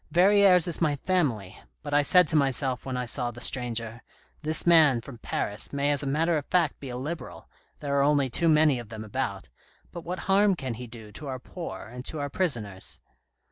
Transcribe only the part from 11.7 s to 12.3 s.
and to